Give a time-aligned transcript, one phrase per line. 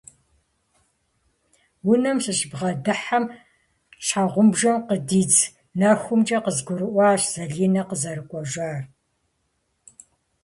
[1.91, 3.23] Унэм сыщыбгъэдыхьэм,
[4.05, 5.39] щхьэгъубжэм къыдидз
[5.79, 8.81] нэхумкӏэ къызгурыӏуащ Залинэ къызэрыкӏуэжар.